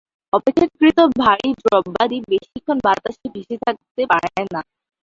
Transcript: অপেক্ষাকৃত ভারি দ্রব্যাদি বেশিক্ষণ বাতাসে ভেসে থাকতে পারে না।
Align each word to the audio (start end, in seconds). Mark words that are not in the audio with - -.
অপেক্ষাকৃত 0.33 0.99
ভারি 1.19 1.49
দ্রব্যাদি 1.61 2.17
বেশিক্ষণ 2.29 2.77
বাতাসে 2.85 3.25
ভেসে 3.33 3.57
থাকতে 3.65 4.01
পারে 4.11 4.29
না। 4.53 4.61